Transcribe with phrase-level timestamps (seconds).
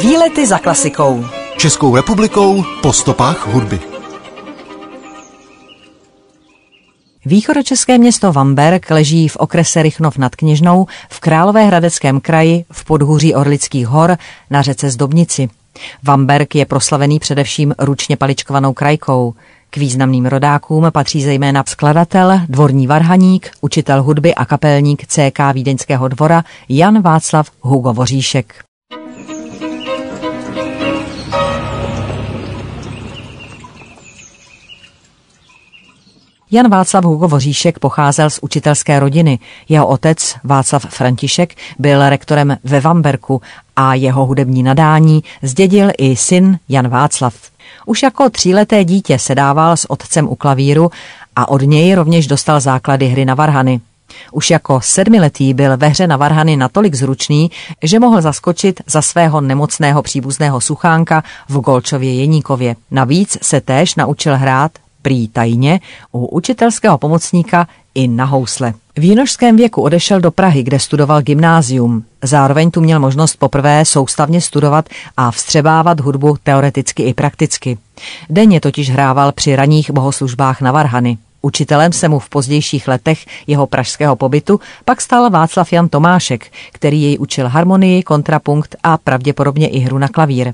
[0.00, 1.24] Výlety za klasikou.
[1.56, 3.80] Českou republikou po stopách hudby.
[7.24, 13.86] Východočeské město Vamberg leží v okrese Rychnov nad Kněžnou v Královéhradeckém kraji v podhůří Orlických
[13.86, 14.16] hor
[14.50, 15.48] na řece Zdobnici.
[16.02, 19.34] Vamberg je proslavený především ručně paličkovanou krajkou.
[19.70, 26.44] K významným rodákům patří zejména skladatel, dvorní varhaník, učitel hudby a kapelník CK Vídeňského dvora
[26.68, 28.71] Jan Václav Hugo Voříšek.
[36.54, 39.38] Jan Václav Hugo Voříšek pocházel z učitelské rodiny.
[39.68, 43.42] Jeho otec Václav František byl rektorem ve Vamberku
[43.76, 47.34] a jeho hudební nadání zdědil i syn Jan Václav.
[47.86, 50.90] Už jako tříleté dítě sedával s otcem u klavíru
[51.36, 53.80] a od něj rovněž dostal základy hry na varhany.
[54.32, 57.50] Už jako sedmiletý byl ve hře na varhany natolik zručný,
[57.82, 62.76] že mohl zaskočit za svého nemocného příbuzného suchánka v Golčově Jeníkově.
[62.90, 65.80] Navíc se též naučil hrát prý tajně
[66.12, 68.74] u učitelského pomocníka i na housle.
[68.96, 72.04] V jinožském věku odešel do Prahy, kde studoval gymnázium.
[72.22, 77.78] Zároveň tu měl možnost poprvé soustavně studovat a vstřebávat hudbu teoreticky i prakticky.
[78.30, 81.18] Denně totiž hrával při raných bohoslužbách na Varhany.
[81.42, 87.02] Učitelem se mu v pozdějších letech jeho pražského pobytu pak stal Václav Jan Tomášek, který
[87.02, 90.52] jej učil harmonii, kontrapunkt a pravděpodobně i hru na klavír.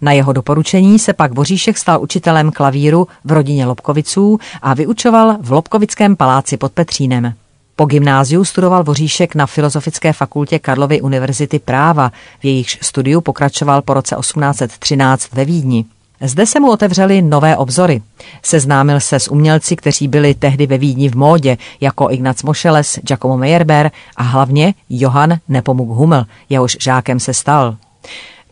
[0.00, 5.52] Na jeho doporučení se pak Boříšek stal učitelem klavíru v rodině Lobkoviců a vyučoval v
[5.52, 7.34] Lobkovickém paláci pod Petřínem.
[7.76, 13.94] Po gymnáziu studoval Voříšek na Filozofické fakultě Karlovy univerzity práva, v jejichž studiu pokračoval po
[13.94, 15.84] roce 1813 ve Vídni.
[16.20, 18.02] Zde se mu otevřely nové obzory.
[18.42, 23.36] Seznámil se s umělci, kteří byli tehdy ve Vídni v módě, jako Ignaz Moscheles, Giacomo
[23.36, 27.76] Meyerbeer a hlavně Johann Nepomuk Hummel, jehož žákem se stal.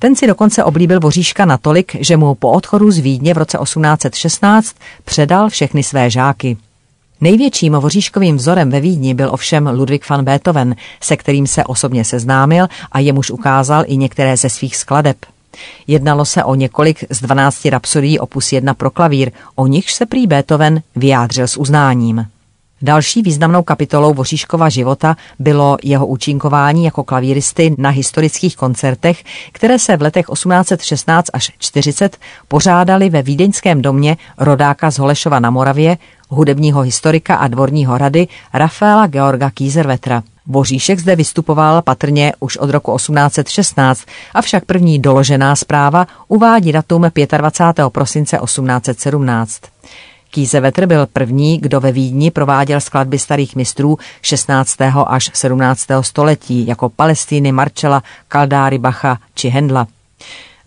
[0.03, 4.77] Ten si dokonce oblíbil Voříška natolik, že mu po odchodu z Vídně v roce 1816
[5.05, 6.57] předal všechny své žáky.
[7.21, 12.67] Největším Voříškovým vzorem ve Vídni byl ovšem Ludwig van Beethoven, se kterým se osobně seznámil
[12.93, 15.17] a jemuž ukázal i některé ze svých skladeb.
[15.87, 20.27] Jednalo se o několik z 12 rapsodií opus 1 pro klavír, o nichž se prý
[20.27, 22.27] Beethoven vyjádřil s uznáním.
[22.83, 29.97] Další významnou kapitolou Voříškova života bylo jeho účinkování jako klavíristy na historických koncertech, které se
[29.97, 32.17] v letech 1816 až 40
[32.49, 35.99] pořádaly ve Vídeňském domě rodáka z Holešova na Moravě,
[36.29, 40.23] hudebního historika a dvorního rady Rafaela Georga Kieservetra.
[40.47, 44.05] Voříšek zde vystupoval patrně už od roku 1816,
[44.35, 47.91] avšak první doložená zpráva uvádí datum 25.
[47.91, 49.61] prosince 1817.
[50.31, 54.77] Kýzevetr byl první, kdo ve Vídni prováděl skladby starých mistrů 16.
[55.07, 55.87] až 17.
[56.01, 59.87] století, jako Palestíny, Marčela, Kaldáry, Bacha či Hendla.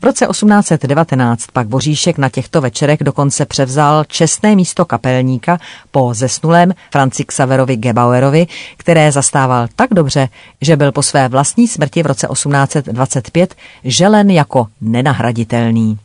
[0.02, 5.60] V roce 1819 pak Boříšek na těchto večerech dokonce převzal čestné místo kapelníka
[5.92, 8.48] po zesnulém Franci Xaverovi Gebauerovi,
[8.78, 10.30] které zastával tak dobře,
[10.62, 16.00] že byl po své vlastní smrti v roce 1825 želen jako nenahraditelný.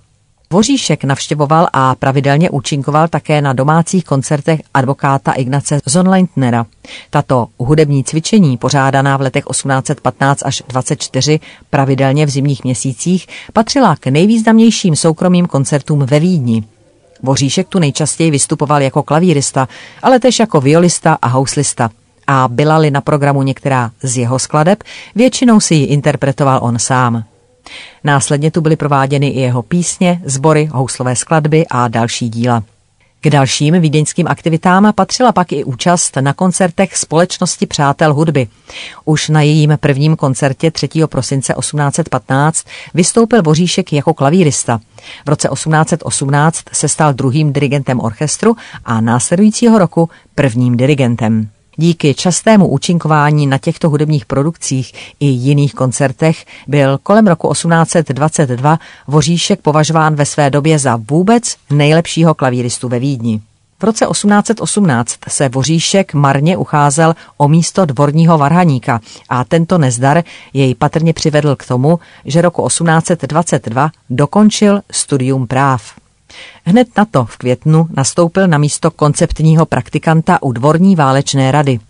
[0.53, 6.67] Voříšek navštěvoval a pravidelně účinkoval také na domácích koncertech advokáta Ignace Zonleintnera.
[7.11, 14.07] Tato hudební cvičení, pořádaná v letech 1815 až 24 pravidelně v zimních měsících, patřila k
[14.07, 16.65] nejvýznamnějším soukromým koncertům ve Vídni.
[17.23, 19.69] Voříšek tu nejčastěji vystupoval jako klavírista,
[20.03, 21.91] ale tež jako violista a houslista.
[22.27, 24.83] A byla-li na programu některá z jeho skladeb,
[25.15, 27.25] většinou si ji interpretoval on sám.
[28.05, 32.63] Následně tu byly prováděny i jeho písně, sbory, houslové skladby a další díla.
[33.21, 38.49] K dalším vídeňským aktivitám patřila pak i účast na koncertech Společnosti přátel hudby.
[39.05, 40.89] Už na jejím prvním koncertě 3.
[41.07, 44.81] prosince 1815 vystoupil Voříšek jako klavírista.
[45.27, 51.49] V roce 1818 se stal druhým dirigentem orchestru a následujícího roku prvním dirigentem.
[51.81, 59.61] Díky častému účinkování na těchto hudebních produkcích i jiných koncertech byl kolem roku 1822 Voříšek
[59.61, 63.41] považován ve své době za vůbec nejlepšího klavíristu ve Vídni.
[63.81, 70.23] V roce 1818 se Voříšek marně ucházel o místo dvorního varhaníka a tento nezdar
[70.53, 75.83] jej patrně přivedl k tomu, že roku 1822 dokončil studium práv.
[76.65, 81.81] Hned na to v květnu nastoupil na místo konceptního praktikanta u dvorní válečné rady.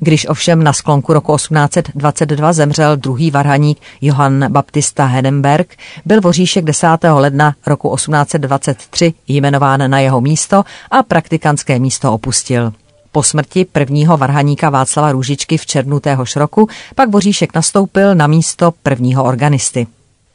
[0.00, 6.86] Když ovšem na sklonku roku 1822 zemřel druhý varhaník Johann Baptista Hedenberg, byl Voříšek 10.
[7.12, 12.72] ledna roku 1823 jmenován na jeho místo a praktikantské místo opustil.
[13.12, 18.72] Po smrti prvního varhaníka Václava Růžičky v červnu téhož roku pak Voříšek nastoupil na místo
[18.82, 19.86] prvního organisty.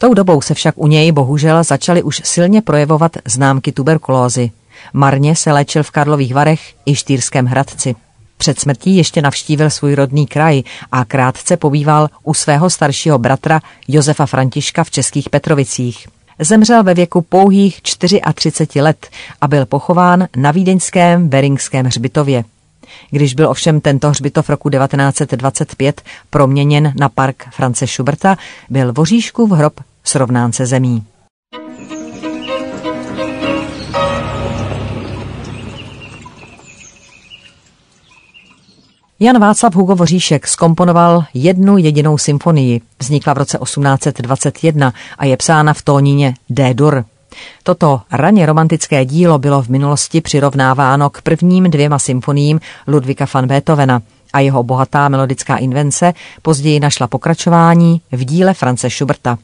[0.03, 4.51] Tou dobou se však u něj bohužel začaly už silně projevovat známky tuberkulózy.
[4.93, 7.95] Marně se léčil v Karlových Varech i Štýrském Hradci.
[8.37, 14.25] Před smrtí ještě navštívil svůj rodný kraj a krátce pobýval u svého staršího bratra Josefa
[14.25, 16.07] Františka v Českých Petrovicích.
[16.39, 19.07] Zemřel ve věku pouhých 34 let
[19.41, 22.43] a byl pochován na vídeňském Beringském hřbitově.
[23.11, 28.37] Když byl ovšem tento hřbitov roku 1925 proměněn na park France Schuberta,
[28.69, 29.73] byl Voříškův hrob
[30.03, 31.03] srovnán se zemí.
[39.19, 42.81] Jan Václav Hugo Voříšek skomponoval jednu jedinou symfonii.
[42.99, 47.05] Vznikla v roce 1821 a je psána v tónině D-dur.
[47.63, 54.01] Toto raně romantické dílo bylo v minulosti přirovnáváno k prvním dvěma symfoniím Ludvika van Beethovena
[54.33, 59.37] a jeho bohatá melodická invence později našla pokračování v díle France Schuberta.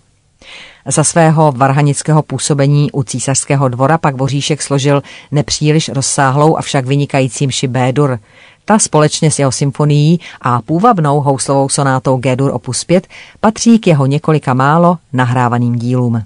[0.86, 7.68] Za svého varhanického působení u císařského dvora pak Voříšek složil nepříliš rozsáhlou, avšak vynikající mši
[7.68, 8.20] B-dur.
[8.66, 13.08] Ta společně s jeho symfonií a půvabnou houslovou sonátou G-dur opus 5
[13.40, 16.24] patří k jeho několika málo nahrávaným dílům.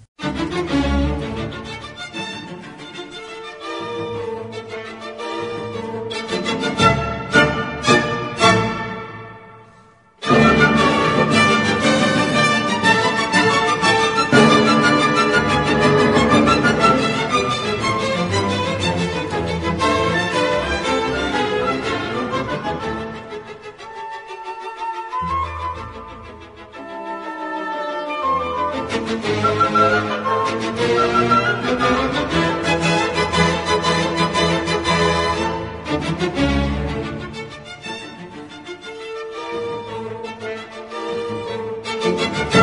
[42.03, 42.62] V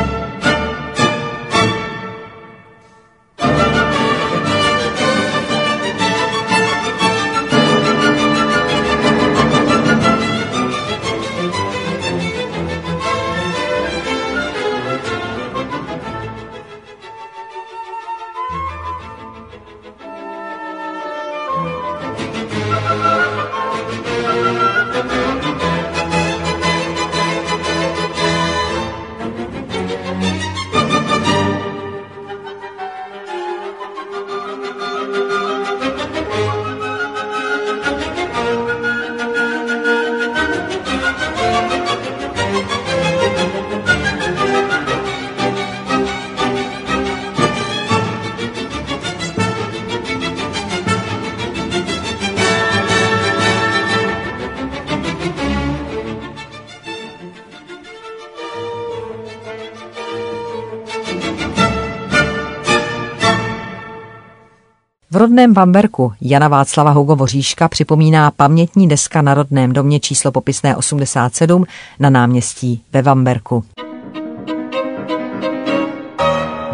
[65.30, 71.64] rodném Bamberku Jana Václava Hugo Voříška připomíná pamětní deska na rodném domě číslo popisné 87
[71.98, 73.64] na náměstí ve Bamberku.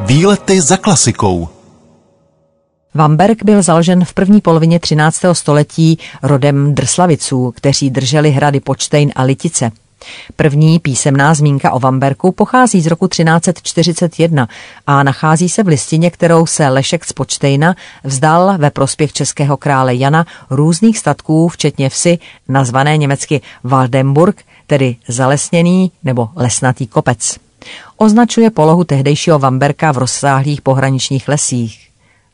[0.06, 1.48] Výlety za klasikou
[2.94, 5.20] Vamberg byl založen v první polovině 13.
[5.32, 9.70] století rodem Drslaviců, kteří drželi hrady Počtejn a Litice–
[10.36, 14.48] První písemná zmínka o Vamberku pochází z roku 1341
[14.86, 17.74] a nachází se v listině, kterou se Lešek z Počtejna
[18.04, 25.92] vzdal ve prospěch českého krále Jana různých statků, včetně vsi, nazvané německy Waldenburg, tedy zalesněný
[26.04, 27.36] nebo lesnatý kopec.
[27.96, 31.85] Označuje polohu tehdejšího Vamberka v rozsáhlých pohraničních lesích.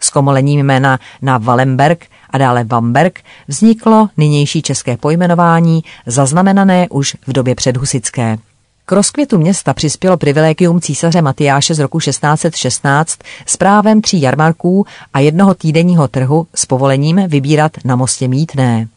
[0.03, 7.33] S komolením jména na Wallenberg a dále Bamberg vzniklo nynější české pojmenování, zaznamenané už v
[7.33, 8.39] době předhusické.
[8.85, 15.21] K rozkvětu města přispělo privilegium císaře Matyáše z roku 1616 s právem tří jarmarků a
[15.21, 18.89] jednoho týdenního trhu s povolením vybírat na mostě mítné.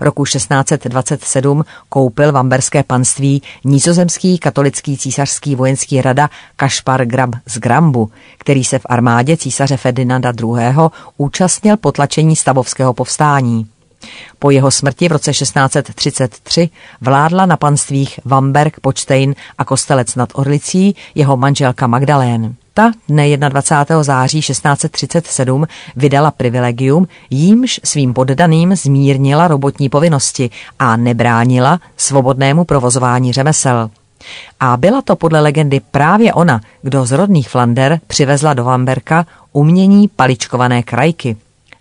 [0.00, 8.64] Roku 1627 koupil vamberské panství nízozemský katolický císařský vojenský rada Kašpar Grab z Grambu, který
[8.64, 10.74] se v armádě císaře Ferdinanda II.
[11.16, 13.66] účastnil potlačení stavovského povstání.
[14.38, 20.96] Po jeho smrti v roce 1633 vládla na panstvích Vamberg, Počtejn a Kostelec nad Orlicí
[21.14, 22.54] jeho manželka Magdalén.
[22.78, 24.02] Ta dne 21.
[24.02, 25.66] září 1637
[25.96, 33.90] vydala privilegium, jímž svým poddaným zmírnila robotní povinnosti a nebránila svobodnému provozování řemesel.
[34.60, 40.08] A byla to podle legendy právě ona, kdo z rodných Flander přivezla do Vamberka umění
[40.08, 41.36] paličkované krajky.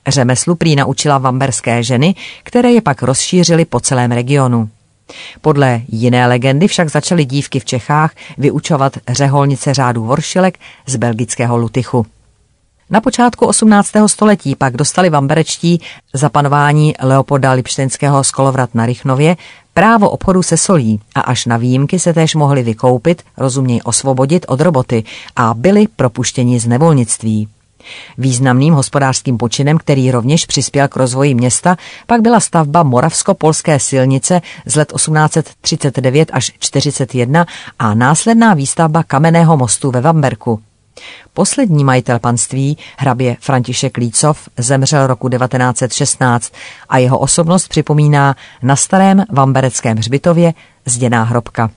[0.08, 4.70] Řemeslu prý naučila vamberské ženy, které je pak rozšířily po celém regionu.
[5.42, 12.06] Podle jiné legendy však začaly dívky v Čechách vyučovat řeholnice řádu Voršilek z belgického Lutychu.
[12.90, 13.92] Na počátku 18.
[14.08, 15.82] století pak dostali vamberečtí
[16.14, 19.38] za panování Leopolda Lipštenského z Kolovrat na Rychnově
[19.74, 24.62] právo obchodu se solí a až na výjimky se též mohli vykoupit, rozuměj osvobodit od
[24.62, 25.04] roboty
[25.36, 27.48] a byli propuštěni z nevolnictví.
[28.18, 31.77] Významným hospodářským počinem, který rovněž přispěl k rozvoji města,
[32.08, 37.46] pak byla stavba Moravsko-polské silnice z let 1839 až 41
[37.80, 40.60] a následná výstavba kamenného mostu ve Vamberku.
[41.34, 46.54] Poslední majitel panství, hrabě František Lícov, zemřel roku 1916
[46.89, 50.54] a jeho osobnost připomíná na starém Vambereckém hřbitově
[50.86, 51.70] zděná hrobka.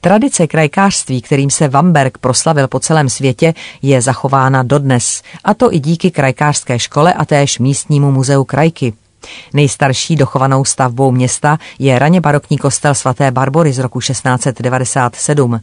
[0.00, 5.78] Tradice krajkářství, kterým se Vamberg proslavil po celém světě, je zachována dodnes, a to i
[5.78, 8.92] díky krajkářské škole a též místnímu muzeu krajky.
[9.54, 15.60] Nejstarší dochovanou stavbou města je raně barokní kostel svaté Barbory z roku 1697.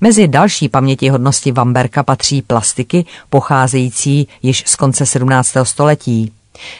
[0.00, 5.56] Mezi další pamětihodnosti Vamberka patří plastiky pocházející již z konce 17.
[5.62, 6.32] století.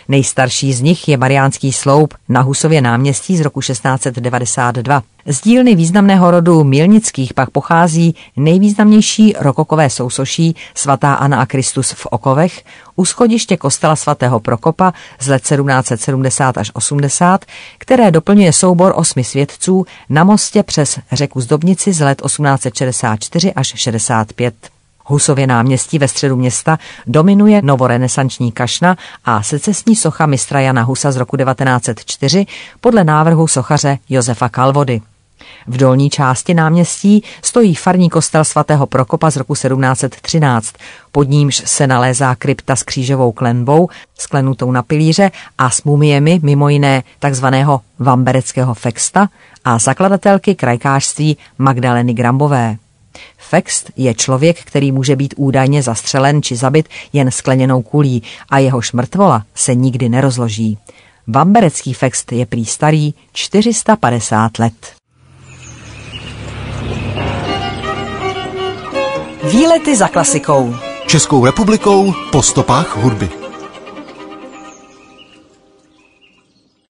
[0.08, 5.02] Nejstarší z nich je Mariánský sloup na Husově náměstí z roku 1692.
[5.26, 12.06] Z dílny významného rodu Milnických pak pochází nejvýznamnější rokokové sousoší svatá Anna a Kristus v
[12.06, 12.64] Okovech,
[13.04, 17.44] schodiště kostela svatého Prokopa z let 1770 až 80,
[17.78, 24.73] které doplňuje soubor osmi svědců na mostě přes řeku Zdobnici z let 1864 až 65.
[25.04, 31.16] Husově náměstí ve středu města dominuje novorenesanční kašna a secesní socha mistra Jana Husa z
[31.16, 32.46] roku 1904
[32.80, 35.00] podle návrhu sochaře Josefa Kalvody.
[35.66, 40.74] V dolní části náměstí stojí farní kostel svatého Prokopa z roku 1713,
[41.12, 46.68] pod nímž se nalézá krypta s křížovou klenbou, sklenutou na pilíře a s mumiemi mimo
[46.68, 49.28] jiné takzvaného vambereckého fexta
[49.64, 52.76] a zakladatelky krajkářství Magdaleny Grambové.
[53.38, 58.80] Fext je člověk, který může být údajně zastřelen či zabit jen skleněnou kulí a jeho
[58.80, 60.78] šmrtvola se nikdy nerozloží.
[61.26, 64.94] Vamberecký fext je prý starý 450 let.
[69.52, 70.74] Výlety za klasikou.
[71.06, 73.43] Českou republikou po stopách hudby.